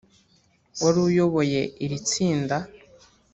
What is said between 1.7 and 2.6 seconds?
iri tsinda